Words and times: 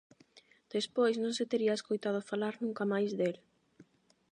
Despois 0.75 1.15
non 1.23 1.33
se 1.37 1.45
tería 1.51 1.77
escoitado 1.79 2.27
falar 2.29 2.53
nunca 2.63 2.83
máis 2.93 3.11
del. 3.19 3.35